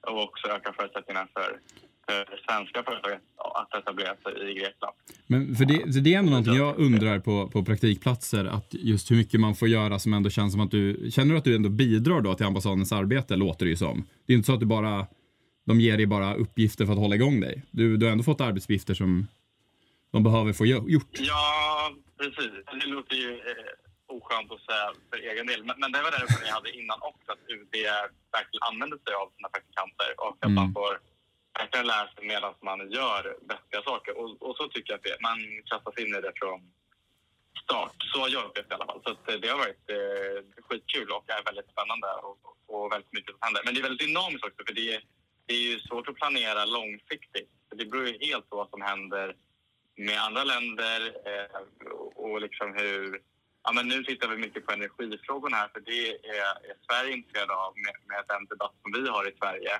[0.07, 1.59] och också öka förutsättningarna för,
[2.07, 4.95] för svenska företag att etablera sig i Grekland.
[5.27, 9.11] Men för det, så det är ändå någonting jag undrar på, på praktikplatser, att just
[9.11, 11.57] hur mycket man får göra som ändå känns som att du, känner du att du
[11.57, 14.07] ändå bidrar då till ambassadens arbete, låter det ju som.
[14.27, 15.07] Det är inte så att du bara,
[15.67, 17.63] de ger dig bara uppgifter för att hålla igång dig.
[17.71, 19.27] Du, du har ändå fått arbetsuppgifter som
[20.13, 21.13] de behöver få gjort.
[21.13, 22.51] Ja, precis.
[22.81, 23.71] Det låter ju eh,
[24.07, 25.65] oskönt att säga för egen del.
[25.65, 27.75] Men, men det var därför jag hade innan också, att UD
[28.37, 30.55] verkligen använder sig av sina praktikanter och att Mm.
[30.55, 30.93] man får
[31.59, 34.13] verkligen lära sig medan man gör vettiga saker.
[34.21, 35.17] Och, och så tycker jag att det.
[35.29, 35.39] Man
[35.71, 36.61] kastas in i det från
[37.65, 37.97] start.
[38.13, 39.01] Så har jag upplevt det i alla fall.
[39.05, 42.39] Så att, eh, det har varit eh, skitkul och är väldigt spännande och,
[42.73, 43.63] och väldigt mycket som händer.
[43.65, 45.01] Men det är väldigt dynamiskt också för det är,
[45.47, 47.51] det är ju svårt att planera långsiktigt.
[47.69, 49.27] För det beror ju helt på vad som händer
[50.07, 51.61] med andra länder eh,
[52.15, 53.21] och, liksom hur...
[53.63, 56.45] Ja, men nu tittar vi mycket på energifrågorna här för det är,
[56.87, 59.73] Sverige intresserad av med, med den debatt som vi har i Sverige.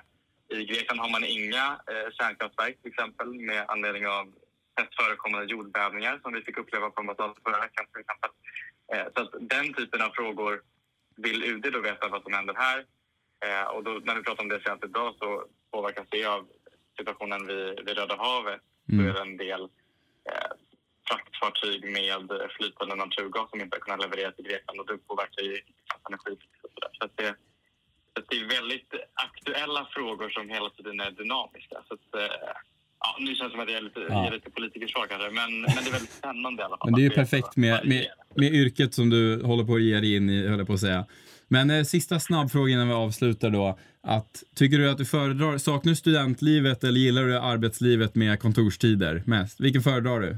[0.49, 4.25] I Grekland har man inga eh, kärnkraftverk till exempel med anledning av
[4.79, 8.31] mest förekommande jordbävningar som vi fick uppleva på ambassaden förra veckan till exempel.
[8.93, 10.61] Eh, så att den typen av frågor
[11.15, 12.85] vill UD då veta vad som händer här.
[13.73, 16.47] Och då, när vi pratar om det senast idag så påverkas det av
[16.97, 18.61] situationen vid, vid Röda havet.
[18.91, 19.07] Mm.
[19.07, 19.69] är det en del
[20.29, 20.51] eh,
[21.09, 22.21] fraktfartyg med
[22.57, 25.55] flytande naturgas som inte har kunnat leverera till Grekland och det påverkar ju
[26.09, 26.95] energipriset och.
[26.97, 27.29] Så att det,
[28.13, 28.91] så det är väldigt
[29.27, 31.77] aktuella frågor som hela tiden är dynamiska.
[31.87, 32.35] Så att, eh,
[33.03, 34.29] ja, nu känns det som att jag är lite, Ja.
[34.29, 36.87] lite politikersvar kanske, men, men det är väldigt spännande i alla fall.
[36.87, 39.99] Men det är ju perfekt med, med, med yrket som du håller på att ge
[39.99, 41.05] dig in i, höll jag på att säga.
[41.47, 43.79] Men eh, sista snabbfrågan innan vi avslutar då.
[44.03, 49.23] Att, tycker du att du föredrar, saknar du studentlivet eller gillar du arbetslivet med kontorstider
[49.25, 49.59] mest?
[49.59, 50.37] Vilken föredrar du?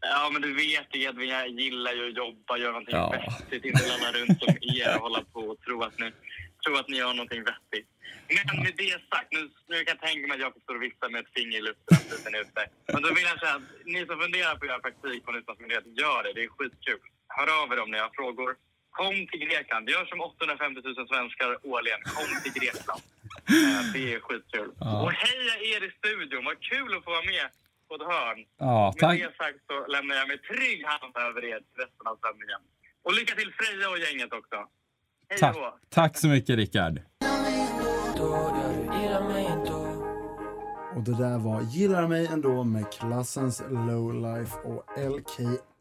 [0.00, 3.10] Ja, men du vet Edvin, jag gillar ju att jobba, göra någonting Ja.
[3.10, 6.08] vettigt, inte lalla runt som er och hålla på och tro att ni,
[6.64, 7.88] tro att ni gör någonting vettigt.
[8.34, 11.08] Men med det sagt, nu, nu kan jag tänka mig att jag står och viftar
[11.12, 12.62] med ett finger i luften att är ute.
[12.94, 15.38] Men då vill jag säga att ni som funderar på att göra praktik på en
[15.40, 16.32] utlandsmyndighet, gör det.
[16.36, 17.02] Det är skitkul.
[17.36, 18.50] Hör av er om ni har frågor.
[18.98, 19.84] Kom till Grekland.
[19.94, 22.00] Gör som 850 000 svenskar årligen.
[22.16, 23.02] Kom till Grekland.
[23.48, 24.70] Eh, det är skitkul.
[24.80, 25.02] Ja.
[25.02, 26.44] Och heja er i studion.
[26.44, 27.46] Vad kul att få vara med
[27.88, 28.38] på ett hörn.
[28.58, 29.18] Ja, tack.
[29.18, 32.60] Med det sagt så lämnar jag med trygg hand över er resten av sändningen.
[33.04, 34.56] Och lycka till Freja och gänget också.
[35.28, 35.78] Hej Tack, då!
[35.88, 37.00] tack så mycket Rickard.
[40.96, 44.84] Och det där var Gillar mig ändå med klassens Lowlife och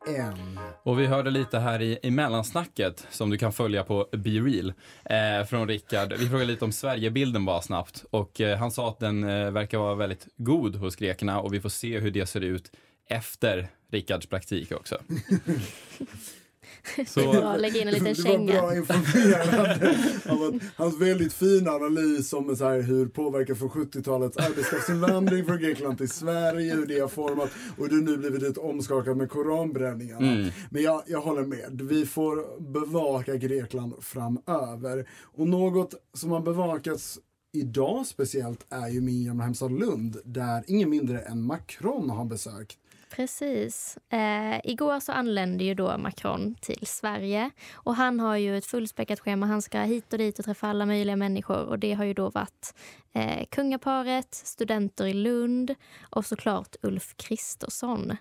[0.06, 0.60] LKN.
[0.84, 4.74] Och vi hörde lite här i, i mellansnacket som du kan följa på BeReal
[5.06, 6.13] eh, från Rickard.
[6.13, 9.78] Vi frågade lite om Sverigebilden bara snabbt och eh, han sa att den eh, verkar
[9.78, 12.72] vara väldigt god hos grekerna och vi får se hur det ser ut
[13.10, 14.98] efter Rickards praktik också.
[17.08, 18.62] Så- Bra, lägg in en liten Det var känga.
[18.62, 19.97] bra informerande
[20.30, 25.60] av att hans väldigt fina analys om så här, hur påverkar från 70-talets arbetskraftsinvandring från
[25.60, 29.30] Grekland till Sverige, hur det har format och det har nu blivit ett omskakat med
[29.30, 30.32] koranbränningarna.
[30.32, 30.49] Mm.
[30.69, 35.08] Men jag, jag håller med, vi får bevaka Grekland framöver.
[35.21, 37.19] Och något som har bevakats
[37.54, 42.78] idag speciellt är ju min gamla hemstad Lund där ingen mindre än Macron har besökt.
[43.15, 43.97] Precis.
[44.10, 47.51] Eh, igår så anlände ju då Macron till Sverige.
[47.73, 49.45] Och Han har ju ett fullspäckat schema.
[49.45, 51.65] Han ska hit och dit och träffa alla möjliga människor.
[51.65, 52.73] Och Det har ju då varit
[53.13, 55.75] eh, kungaparet, studenter i Lund
[56.10, 58.12] och såklart Ulf Kristersson.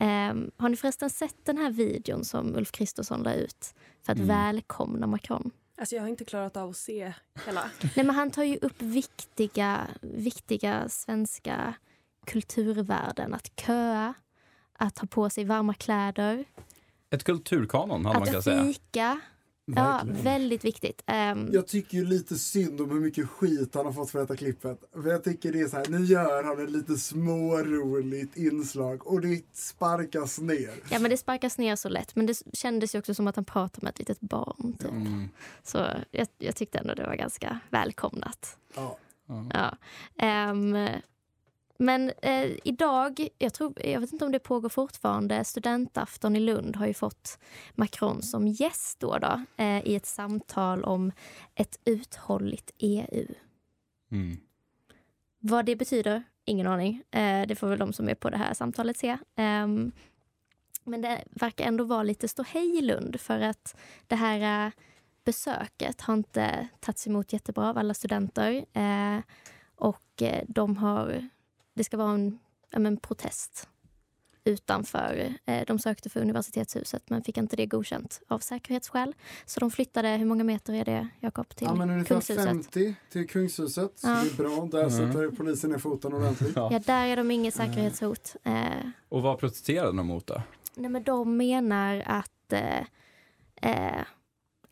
[0.00, 4.18] Eh, har ni förresten sett den här videon som Ulf Kristersson la ut för att
[4.18, 4.28] Mm.
[4.28, 5.50] välkomna Macron?
[5.78, 7.12] Alltså jag har inte klarat av att se
[7.46, 7.70] hela.
[7.96, 11.74] Nej, men han tar ju upp viktiga, viktiga svenska
[12.26, 13.34] kulturvärden.
[13.34, 14.14] Att köa,
[14.82, 16.44] att ha på sig varma kläder,
[17.10, 18.64] Ett kulturkanon hade man att kunnat säga.
[18.64, 19.20] fika.
[19.64, 21.02] Ja, väldigt viktigt.
[21.06, 24.36] Ehm, Jag tycker ju lite synd om hur mycket skit han har fått för detta
[24.36, 24.78] klippet.
[25.02, 29.20] För jag tycker det är så här, nu gör han ett lite småroligt inslag och
[29.20, 30.70] det sparkas ner.
[30.90, 32.16] ja, men det sparkas ner så lätt.
[32.16, 34.72] Men det kändes ju också som att han pratade med ett litet barn.
[34.78, 34.90] Typ.
[34.90, 35.28] Mm.
[35.62, 38.56] Så jag, jag tyckte ändå det var ganska välkomnat.
[38.74, 38.98] Ja.
[39.52, 39.76] Ja.
[40.18, 40.76] Ehm,
[41.82, 46.76] men eh, idag, jag, tror, jag vet inte om det pågår fortfarande, studentafton i Lund
[46.76, 47.38] har ju fått
[47.74, 51.12] Macron som gäst då, då eh, i ett samtal om
[51.54, 53.34] ett uthålligt EU.
[54.10, 54.36] Mm.
[55.38, 57.02] Vad det betyder, ingen aning.
[57.10, 59.18] Eh, det får väl de som är på det här samtalet se.
[59.36, 59.92] Ehm,
[60.84, 64.72] men det verkar ändå vara lite ståhej i Lund för att det här eh,
[65.24, 68.64] besöket har inte tagits emot jättebra av alla studenter.
[68.72, 69.18] Eh,
[69.74, 71.28] och eh, de har,
[71.74, 72.38] det ska vara en,
[72.70, 73.68] ja, men protest
[74.44, 75.34] utanför.
[75.44, 79.14] Eh, de sökte för universitetshuset men fick inte det godkänt av säkerhetsskäl.
[79.46, 82.44] Så de flyttade, hur många meter är det Jakob, till Ja men ungefär Kungshuset?
[82.44, 83.98] 50 till Kungshuset.
[83.98, 84.22] Så Ja.
[84.24, 84.90] det är bra, där Mm.
[84.90, 86.52] sätter polisen ner foten ordentligt.
[86.56, 88.36] Ja, där är de inget säkerhetshot.
[88.44, 88.62] Eh,
[89.08, 90.42] Och vad protesterade de mot då?
[90.74, 92.78] nej, men de menar att, eh,
[93.70, 94.04] eh,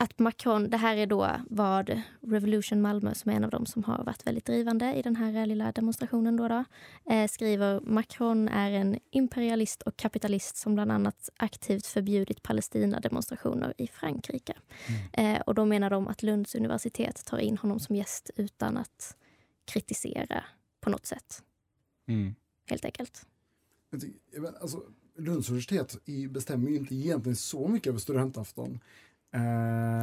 [0.02, 3.84] att Macron, det här är då vad Revolution Malmö, som är en av dem som
[3.84, 6.64] har varit väldigt drivande i den här lilla demonstrationen, då då,
[7.12, 13.86] eh, skriver Macron är en imperialist och kapitalist som bland annat aktivt förbjudit Palestina-demonstrationer i
[13.86, 14.54] Frankrike.
[15.12, 19.16] Eh, och då menar de att Lunds universitet tar in honom som gäst utan att
[19.64, 20.44] kritisera
[20.80, 21.42] på något sätt,
[22.08, 22.34] Mm.
[22.66, 23.26] helt enkelt.
[23.90, 24.82] Jag tycker- jag vet, Alltså,
[25.18, 28.80] Lunds universitet i- bestämmer ju inte egentligen så mycket över studentafton.
[29.34, 29.40] Eh,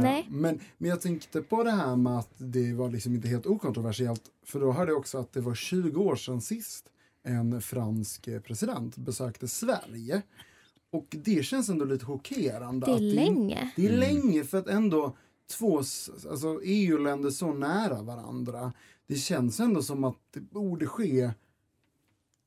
[0.02, 0.28] Nej.
[0.30, 4.22] Men, men jag tänkte på det här med att det var liksom inte helt okontroversiellt.
[4.46, 6.86] För då hörde jag också att det var 20 år sedan sist
[7.24, 10.22] en fransk eh, president besökte Sverige.
[10.92, 12.86] Och det känns ändå lite chockerande.
[12.86, 13.72] Det är att länge.
[13.76, 14.00] Det är Mm.
[14.00, 15.16] länge för att ändå
[15.58, 18.74] två alltså EU-länder så nära varandra.
[19.08, 21.32] Det känns ändå som att det borde ske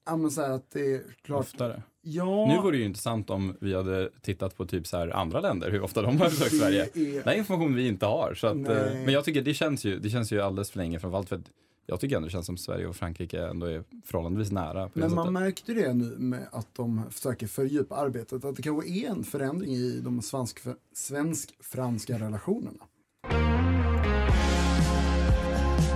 [0.07, 1.41] Ja men så här att det är klart.
[1.41, 1.83] Oftare.
[2.03, 2.47] Ja.
[2.49, 5.71] Nu vore det ju intressant om vi hade tittat på typ så här andra länder,
[5.71, 6.83] hur ofta de har besökt Sverige.
[6.85, 8.35] är- Det är information vi inte har.
[8.35, 9.05] Så att, eh, Nej.
[9.05, 11.51] men jag tycker det känns, ju, det känns ju alldeles för länge, framförallt för att
[11.87, 14.91] jag tycker ändå det känns som Sverige och Frankrike ändå är förhållandevis nära.
[14.95, 18.45] Men man märkte det nu med att de försöker fördjupa arbetet.
[18.45, 20.61] Att det kanske är en förändring i de svensk,
[20.95, 22.85] svensk-franska relationerna.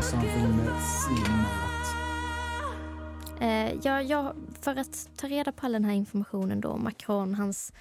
[0.03, 1.64] Something med simmat.
[3.45, 7.73] Eh, ja, ja, för att ta reda på all den här informationen då, Macron, hans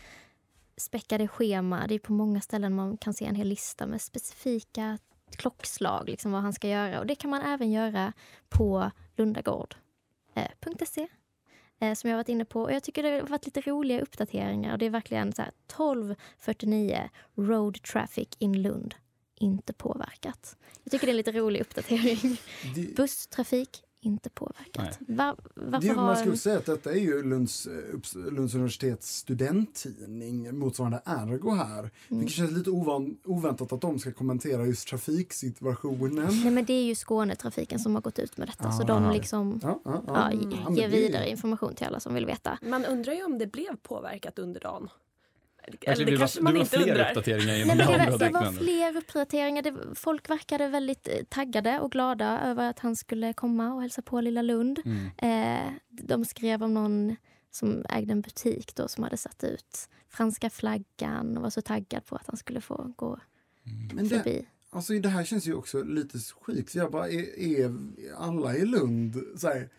[0.78, 1.88] späckade schema.
[1.88, 4.98] Det är på många ställen man kan se en hel lista med specifika
[5.36, 7.00] klockslag, liksom vad han ska göra.
[7.00, 8.14] Och det kan man även göra
[8.50, 11.08] på lundagård.se.
[11.80, 12.62] Eh, som jag varit inne på.
[12.62, 14.72] Och jag tycker det har varit lite roliga uppdateringar.
[14.74, 18.96] Och det är verkligen så här 12.49 Road Traffic in Lund.
[19.36, 20.58] Inte påverkat.
[20.84, 22.38] Jag tycker det är en lite rolig uppdatering.
[22.76, 24.98] Det- Busstrafik inte påverkat.
[25.08, 26.04] Var, varför Det, har...
[26.06, 31.80] man skulle säga att detta är ju Lunds, eh, Lunds universitets studenttidning, motsvarande Ergo här.
[31.80, 31.92] Mm.
[32.08, 36.28] Vilket känns lite ovan, oväntat att de ska kommentera just trafiksituationen.
[36.44, 38.86] Nej men det är ju Skånetrafiken som har gått ut med detta så Ah.
[38.86, 40.32] de liksom Ja, ja, ja.
[40.32, 40.32] ja.
[40.32, 42.58] Ja, men ger det- vidare information till alla som vill veta.
[42.62, 44.90] Man undrar ju om det blev påverkat under dagen.
[45.66, 47.10] Kanske Eller det det var- kanske det man var inte fler undrar.
[47.10, 49.62] uppdateringar Nej, men det, var, det var fler uppdateringar.
[49.62, 54.02] Det, folk verkade väldigt eh, taggade och glada över att han skulle komma och hälsa
[54.02, 54.80] på Lilla Lund.
[54.86, 55.10] Mm.
[55.68, 57.16] Eh, de skrev om någon
[57.52, 62.06] som ägde en butik då som hade satt ut franska flaggan och var så taggad
[62.06, 63.20] på att han skulle få gå
[63.94, 64.46] det, förbi.
[64.70, 66.76] alltså, det här känns ju också lite sjukt.
[66.76, 67.74] Jag bara, är, är
[68.18, 69.70] alla i Lund så här,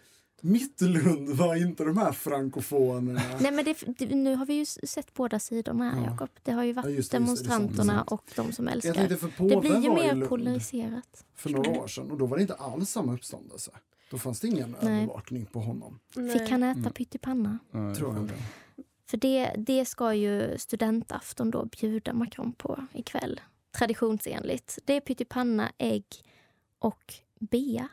[0.41, 3.21] mitt Lund var inte de här frankofonerna.
[3.41, 6.11] Nej, men det, det, nu har vi ju sett båda sidorna Ja.
[6.11, 6.29] Jakob.
[6.43, 8.11] Det har ju varit Ja, just just demonstranterna sant.
[8.13, 9.07] och de som älskar.
[9.11, 11.25] Jag för det blir ju mer polariserat.
[11.35, 13.71] för några år sedan och då var det inte alls samma uppståndelse.
[14.11, 14.97] Då fanns det ingen Nej.
[14.97, 15.99] övervakning på honom.
[16.15, 16.93] Fick han äta Mm.
[16.93, 17.59] pyttipanna?
[17.73, 18.31] Tror jag.
[19.11, 23.41] För det, det ska ju studentafton då bjuda Macron på ikväll.
[23.79, 24.79] Traditionsenligt.
[24.85, 26.05] Det är pyttipanna, ägg
[26.79, 27.89] och bea.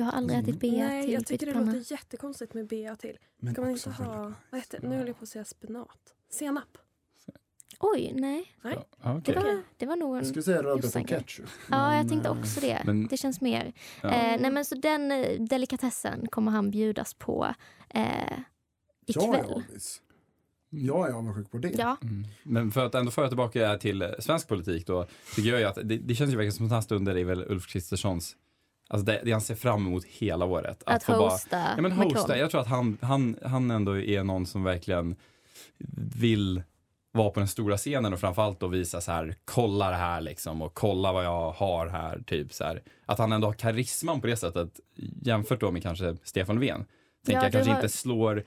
[0.00, 3.18] Jag har aldrig ätit bea Nej, till jag tycker det låter jättekonstigt med bea till.
[3.38, 6.14] Men Ska man också inte ha, vad heter, nu höll jag på att säga spenat.
[6.30, 6.78] Senap.
[7.80, 8.52] Oj, nej.
[8.62, 8.78] Nej.
[9.02, 9.34] Ja, Det, okej.
[9.34, 11.46] var, det var nog en Jag skulle säga rödbeta och ketchup.
[11.70, 12.82] Ja, jag tänkte eh, också det.
[12.84, 13.72] Men- Det känns mer.
[14.02, 14.08] Ja.
[14.10, 17.54] Eh, nej, men så den eh, delikatessen kommer han bjudas på
[17.88, 18.02] eh,
[19.06, 19.62] Jag är ikväll.
[20.70, 21.74] Jag är avundsjuk på det.
[21.78, 21.96] Ja.
[22.02, 22.24] Mm.
[22.42, 25.74] Men för att ändå föra tillbaka till eh, svensk politik då, tycker jag ju att
[25.74, 28.36] det, det känns ju verkligen som att den här stunden är väl Ulf Kristerssons
[28.92, 30.82] Alltså det, det han ser fram emot hela året.
[30.86, 32.20] Att få bara- hosta ja, men hosta.
[32.20, 32.38] Macron.
[32.38, 35.16] Jag tror att han, han, han ändå är någon som verkligen
[36.16, 36.62] vill
[37.12, 40.62] vara på den stora scenen och framförallt då visa så här, kolla det här liksom
[40.62, 42.82] och kolla vad jag har här, typ så här.
[43.06, 44.80] Att han ändå har karisman på det sättet
[45.22, 46.84] jämfört då med kanske Stefan Löfven.
[47.26, 48.44] Tänker Ja, jag kanske har- inte slår,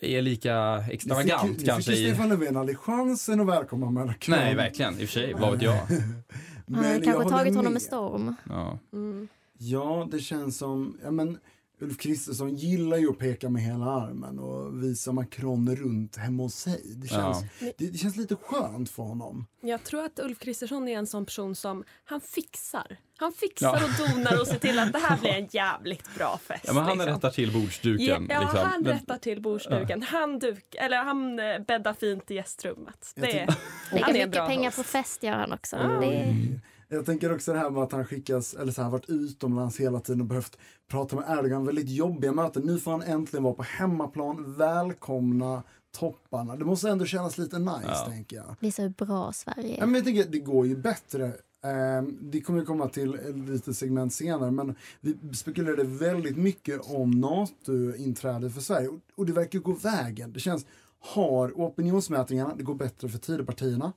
[0.00, 2.06] är lika extravagant kanske Nu fick.
[2.08, 4.36] Stefan Löfven aldrig chansen att välkomna Macron.
[4.38, 4.92] Nej, verkligen.
[4.94, 5.78] I och för sig, vad vet jag.
[6.66, 7.72] Men Han har jag kanske tagit honom med.
[7.72, 8.34] med storm.
[8.48, 8.78] Ja.
[8.92, 9.28] Mm.
[9.58, 11.38] Ja, det känns som, ja men
[11.80, 16.54] Ulf Kristersson gillar ju att peka med hela armen och visa Macron runt hemma hos
[16.54, 16.80] sig.
[16.84, 17.66] Det känns, Ja.
[17.78, 19.46] det, det känns lite skönt för honom.
[19.60, 22.96] Jag tror att Ulf Kristersson är en sån person som han fixar.
[23.16, 23.84] Han fixar Ja.
[23.84, 26.64] och donar och ser till att det här blir en jävligt bra fest.
[26.66, 27.14] Ja, men han liksom.
[27.14, 28.26] rättar till bordsduken.
[28.30, 28.58] Ja, liksom.
[28.58, 30.02] han rättar till bordsduken.
[30.02, 33.12] Han, duk, eller han eh, bäddar fint i gästrummet.
[33.14, 33.46] Det är,
[33.90, 34.76] han är en mycket bra pengar host.
[34.76, 35.76] på fest gör han också.
[35.76, 35.82] Ja.
[36.00, 39.08] Det är, Jag tänker också det här med att han skickas, eller så här, varit
[39.10, 40.58] utomlands hela tiden och behövt
[40.90, 41.64] prata med Erdogan.
[41.66, 42.62] Väldigt jobbiga möten.
[42.62, 45.62] Nu får han äntligen vara på hemmaplan, välkomna
[45.98, 46.56] topparna.
[46.56, 48.06] Det måste ändå kännas lite nice, Ja.
[48.08, 48.56] tänker jag.
[48.60, 49.86] visar hur bra Sverige Ja, är.
[49.86, 51.32] men jag tänker, det går ju bättre.
[51.64, 53.18] Ehm, det kommer ju komma till
[53.48, 59.32] lite segment senare, men vi spekulerade väldigt mycket om NATO-inträde för Sverige och, och det
[59.32, 60.32] verkar gå vägen.
[60.32, 60.66] Det känns,
[61.00, 63.92] har opinionsmätningarna, det går bättre för Tidöpartierna.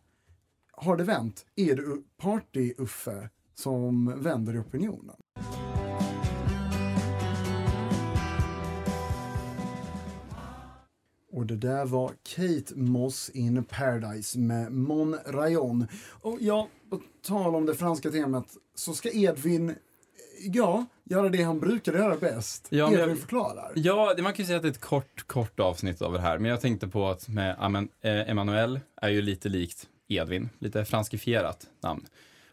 [0.80, 1.46] Har det vänt?
[1.56, 1.84] Är det
[2.22, 5.16] Party-Uffe som vänder i opinionen?
[11.32, 15.88] Och det där var Kate Moss in Paradise med Mon Rayon.
[16.10, 19.76] Och ja, på tal om det franska temat så ska Edvin,
[20.54, 22.68] ja, göra det han brukade göra bäst.
[22.70, 23.72] Ja, Edvin jag- förklarar.
[23.76, 26.38] Ja, man kan ju säga att det är ett kort, kort avsnitt av det här.
[26.38, 30.50] Men jag tänkte på att med, ja, men, eh, Emmanuel är ju lite likt Edvin,
[30.60, 32.06] lite franskifierat namn.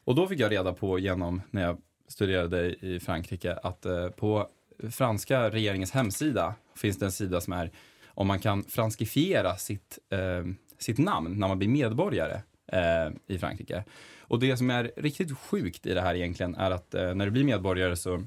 [0.04, 4.48] Och då fick jag reda på genom när jag studerade i Frankrike att eh, på
[4.90, 7.70] franska regeringens hemsida finns det en sida som är
[8.06, 10.44] om man kan franskifiera sitt, eh,
[10.78, 13.84] sitt namn när man blir medborgare eh, i Frankrike.
[14.18, 17.30] Och det som är riktigt sjukt i det här egentligen är att eh, när du
[17.30, 18.22] blir medborgare så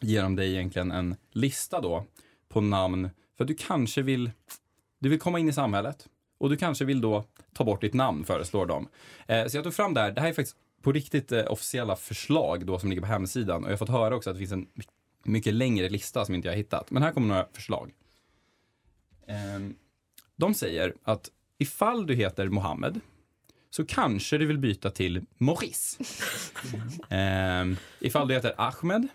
[0.00, 2.04] ger de dig egentligen en lista då
[2.48, 4.30] på namn för att du kanske vill,
[4.98, 7.24] du vill komma in i samhället och du kanske vill då
[7.54, 8.88] ta bort ditt namn föreslår de.
[9.26, 11.96] Eh, så jag tog fram det här, det här är faktiskt på riktigt eh, officiella
[11.96, 14.52] förslag då som ligger på hemsidan och jag har fått höra också att det finns
[14.52, 14.84] en my-
[15.24, 16.90] mycket längre lista som inte jag har hittat.
[16.90, 17.92] Men här kommer några förslag.
[19.26, 19.74] Ehm,
[20.36, 23.00] de säger att ifall du heter Mohammed
[23.70, 25.98] så kanske du vill byta till Maurice.
[27.10, 29.08] Ehm, ifall du heter Ahmed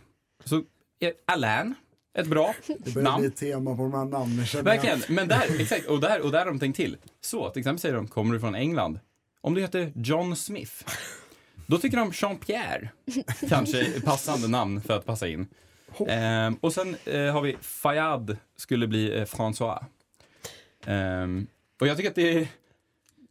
[0.46, 0.64] så
[1.00, 1.76] är Alain
[2.20, 3.20] ett bra Det namn.
[3.22, 4.46] bli ett tema på de här namnen.
[4.64, 6.98] Verkligen, men där, exakt, och där, och där har de tänkt till.
[7.22, 9.00] Så, till exempel säger de, kommer du från England?
[9.42, 10.74] Om du heter John Smith,
[11.68, 12.90] då tycker de Jean-Pierre,
[13.50, 15.48] kanske passande namn för att passa in.
[16.08, 19.86] Ehm, och sen eh, har vi Fayad, skulle bli eh, François.
[20.86, 21.48] Ehm,
[21.82, 22.48] och jag tycker att det är,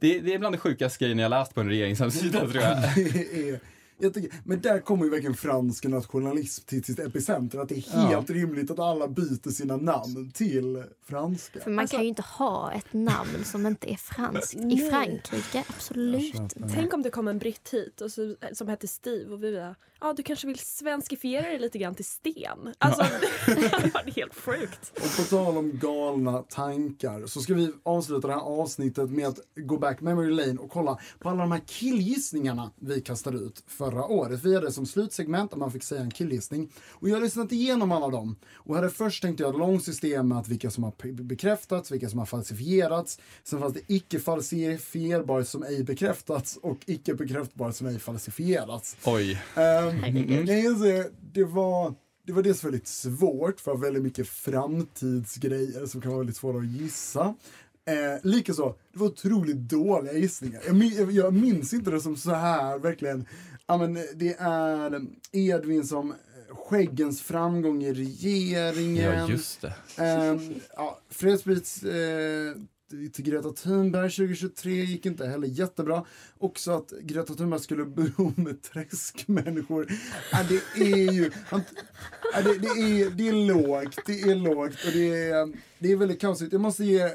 [0.00, 2.78] det, det är bland det sjukaste grejerna jag läst på en regeringshemsida tror jag.
[4.00, 7.58] Jag tycker, men där kommer ju verkligen fransk nationalism till sitt epicenter.
[7.58, 8.34] Att det är helt Ja.
[8.34, 11.60] rimligt att alla byter sina namn till franska.
[11.60, 14.54] För man kan ju inte ha ett namn som inte är franskt.
[14.54, 14.90] I.
[14.90, 16.54] Frankrike, absolut.
[16.74, 19.74] Tänk om det kom en britt hit och så, som hette Steve och vi bara,
[20.00, 22.74] ja du kanske vill svenskifiera dig lite grann till Sten.
[22.78, 23.02] Alltså
[23.46, 24.92] det hade varit helt sjukt.
[24.94, 29.38] Och på tal om galna tankar så ska vi avsluta det här avsnittet med att
[29.56, 34.04] gå back memory lane och kolla på alla de här killgissningarna vi kastade ut förra
[34.04, 34.44] året.
[34.44, 36.70] Vi hade det som slutsegment där man fick säga en killgissning.
[36.90, 38.36] Och jag har lyssnat igenom alla dem.
[38.54, 42.08] Och hade först tänkt göra ett långt system med att vilka som har bekräftats, vilka
[42.08, 43.18] som har falsifierats.
[43.44, 48.96] Sen fanns det icke falsifierbart som ej bekräftats och icke bekräftbart som ej falsifierats.
[49.04, 49.42] Oj.
[49.56, 50.48] Um, Herregud.
[50.48, 51.94] jag kan säga, det var
[52.28, 56.66] det var dels väldigt svårt för väldigt mycket framtidsgrejer som kan vara väldigt svåra att
[56.66, 57.34] gissa.
[57.84, 60.62] Eh, Likaså, det var otroligt dåliga gissningar.
[60.66, 63.26] Jag, min, jag, jag minns inte det som så här verkligen.
[63.66, 69.18] Ja, men det är Edvin som eh, skäggens framgång i regeringen.
[69.18, 69.74] Ja, just det.
[69.96, 76.04] Ehm, ja, eh, till Greta Thunberg 2023 gick inte heller jättebra.
[76.38, 79.92] Också att Greta Thunberg skulle bo med träskmänniskor.
[80.32, 81.30] Ja, det är ju...
[82.34, 85.96] Ja, det, det, är, det är lågt, det är lågt och det är, det är
[85.96, 86.52] väldigt kaosigt.
[86.52, 87.10] Jag måste ge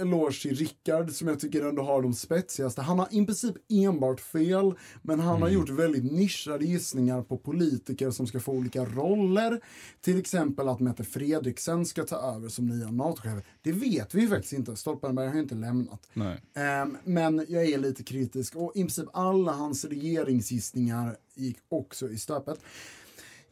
[0.00, 2.82] eloge till Rickard som jag tycker ändå har de spetsigaste.
[2.82, 8.10] Han har i princip enbart fel, men han har gjort väldigt nischade gissningar på politiker
[8.10, 9.60] som ska få olika roller.
[10.00, 13.44] Till exempel att Mette Fredriksen ska ta över som nya NATO-chef.
[13.62, 14.76] Det vet vi faktiskt inte.
[15.18, 16.08] Stoltenberg har inte lämnat.
[16.14, 16.40] Nej.
[16.54, 22.18] Ehm, men jag är lite kritisk och i princip alla hans regeringsgissningar gick också i
[22.18, 22.60] stöpet.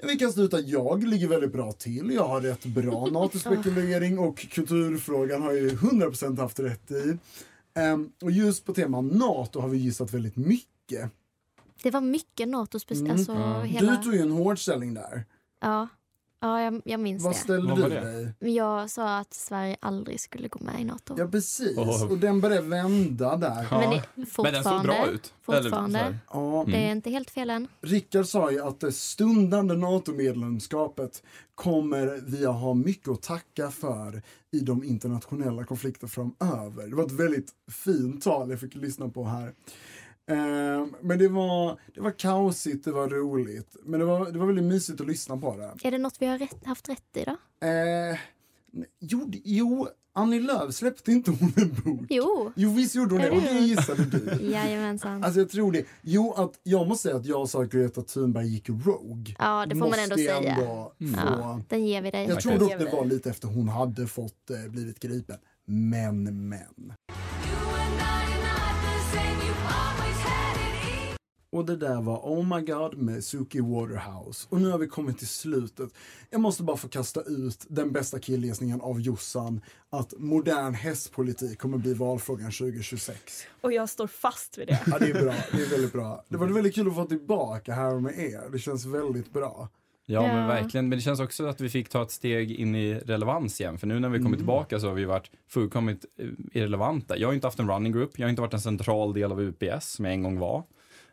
[0.02, 2.10] Vi kan sluta, jag ligger väldigt bra till.
[2.14, 7.18] Jag har rätt bra NATO-spekulering och kulturfrågan har jag ju 100% haft rätt i.
[7.74, 11.10] Ehm, och just på tema NATO har vi gissat väldigt mycket.
[11.82, 13.08] Det var mycket NATO speciellt.
[13.08, 13.18] Mm.
[13.18, 13.62] Alltså, Ja.
[13.62, 13.90] hela...
[13.92, 15.24] Du tog ju en hård ställning där.
[15.60, 15.88] Ja,
[16.40, 17.38] ja jag, jag minns Vad det.
[17.38, 18.32] ställde Vad du var det?
[18.40, 18.54] dig?
[18.54, 21.14] Jag sa att Sverige aldrig skulle gå med i NATO.
[21.18, 22.10] Ja precis, Oh.
[22.10, 23.66] och den började vända där.
[23.70, 25.34] Men det, Men den såg fortfarande, bra ut.
[25.48, 25.98] Eller så fortfarande.
[25.98, 26.18] här.
[26.32, 27.68] Ja, Det är inte helt fel än.
[27.80, 31.22] Rickard sa ju att det stundande NATO-medlemskapet
[31.54, 34.22] kommer vi att ha mycket att tacka för
[34.52, 36.86] i de internationella konflikter framöver.
[36.88, 39.52] Det var ett väldigt fint tal jag fick lyssna på här.
[40.30, 43.76] Eh, men det var, det var kaosigt, det var roligt.
[43.84, 45.88] Men det var, det var väldigt mysigt att lyssna på det.
[45.88, 47.36] Är det något vi har rätt, haft rätt i då?
[47.66, 48.18] Eh,
[49.00, 52.06] jo, jo, Annie Lööf släppte inte hon en bok?
[52.10, 52.52] Jo.
[52.56, 54.38] Jo, visst gjorde hon det och det gissade du.
[54.52, 55.24] Jajamensan.
[55.24, 55.84] Alltså jag tror det.
[56.02, 59.34] Jo, att jag måste säga att jag sa att Greta Thunberg gick rogue.
[59.38, 60.54] Ja, det får man ändå Måste säga.
[60.54, 60.92] ändå få-
[61.26, 62.26] Ja, den ger vi dig.
[62.28, 65.36] Jag tror dock det var lite efter hon hade fått eh, blivit gripen.
[65.64, 66.92] Men, men.
[71.50, 74.46] Och det där var Oh My God med Suki Waterhouse.
[74.50, 75.90] Och nu har vi kommit till slutet.
[76.30, 79.60] Jag måste bara få kasta ut den bästa killgissningen av Jossan.
[79.90, 83.18] Att modern hästpolitik kommer bli valfrågan 2026.
[83.60, 84.80] Och jag står fast vid det.
[84.86, 85.34] Ja, det är bra.
[85.52, 86.24] Det är väldigt bra.
[86.28, 88.42] Det var väldigt kul att få tillbaka här med er.
[88.52, 89.68] Det känns väldigt bra.
[90.08, 90.46] Ja, men Ja.
[90.46, 90.88] verkligen.
[90.88, 93.78] Men det känns också att vi fick ta ett steg in i relevans igen.
[93.78, 94.38] För nu när vi kommit Mm.
[94.38, 97.16] tillbaka så har vi varit fullkomligt eh, irrelevanta.
[97.18, 98.18] Jag har inte haft en running group.
[98.18, 100.62] Jag har inte varit en central del av UPS som jag en gång var.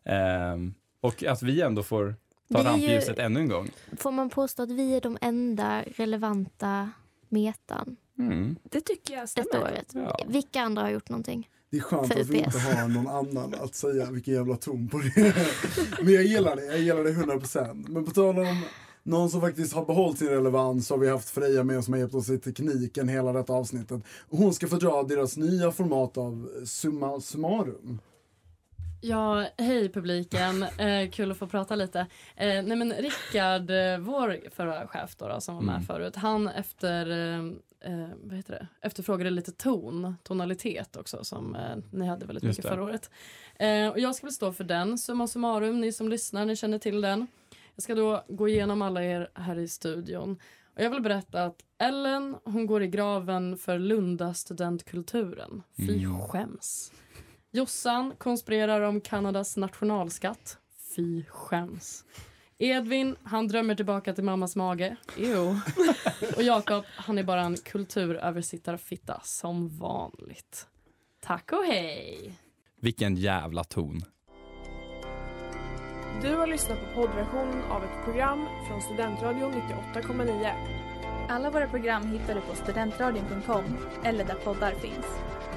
[0.06, 2.16] Ehm, och att vi ändå får ta
[2.48, 3.70] Vi är ju- rampljuset ännu en gång.
[3.98, 6.90] Får man påstå att vi är de enda relevanta
[7.30, 8.56] metan Mm.
[8.64, 9.64] Det tycker jag detta stämmer.
[9.66, 9.92] året?
[9.94, 10.18] Ja.
[10.28, 11.50] Vilka andra har gjort någonting?
[11.72, 14.98] Det är skönt att vi inte har någon annan att säga vilken jävla ton på
[14.98, 15.36] det.
[16.04, 17.86] Men jag gillar det, jag gillar det 100%.
[17.90, 18.62] Men på tal om
[19.04, 21.94] någon som faktiskt har behållit sin relevans så har vi haft Freja med oss som
[21.94, 24.02] har hjälpt oss i tekniken hela detta avsnittet.
[24.30, 28.00] Och hon ska få dra deras nya format av Summa Summarum.
[29.06, 30.64] Ja, hej publiken.
[30.64, 32.00] Eh, kul att få prata lite.
[32.36, 35.86] Eh, nej men Rickard, eh, vår förra chef då, då, som var med Mm.
[35.86, 37.40] förut, han efter, eh,
[37.94, 38.68] eh, vad heter det?
[38.88, 41.62] efterfrågade lite ton, tonalitet också som eh,
[41.92, 42.76] ni hade väldigt Just mycket det.
[42.76, 43.10] förra året.
[43.94, 47.02] Och jag ska väl stå för den, summa summarum, ni som lyssnar, ni känner till
[47.02, 47.28] den.
[47.76, 50.40] Jag ska då gå igenom alla er här i studion.
[50.76, 55.64] Och jag vill berätta att Ellen, hon går i graven för Lunda studentkulturen.
[55.78, 56.20] Fy Mm.
[56.22, 56.92] skäms.
[57.56, 60.58] Jossan konspirerar om Kanadas nationalskatt.
[60.96, 62.06] Fy skäms.
[62.58, 64.96] Edvin, han drömmer tillbaka till mammas mage.
[65.18, 65.60] Ew.
[66.36, 70.68] Och Jakob, han är bara en kulturöversittarfitta som vanligt.
[71.22, 72.34] Tack och hej!
[72.82, 74.02] Vilken jävla ton.
[76.22, 80.52] Du har lyssnat på poddversionen av ett program från Studentradion 98,9.
[81.30, 83.64] Alla våra program hittar du på studentradion.com
[84.04, 85.06] eller där poddar finns.